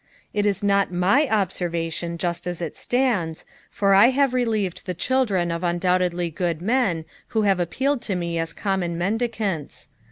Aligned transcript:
'^ 0.01 0.03
It 0.33 0.47
is 0.47 0.63
not 0.63 0.91
my 0.91 1.29
observation 1.29 2.17
just 2.17 2.47
as 2.47 2.59
it 2.59 2.75
stands, 2.75 3.45
for 3.69 3.93
I 3.93 4.07
have 4.09 4.33
relieved 4.33 4.87
the 4.87 4.95
children 4.95 5.51
of 5.51 5.63
undoubtedly 5.63 6.31
good 6.31 6.59
men, 6.59 7.05
who 7.27 7.43
have 7.43 7.59
appealed 7.59 8.01
to 8.09 8.15
me 8.15 8.39
as 8.39 8.51
common 8.51 8.97
mendicants. 8.97 9.89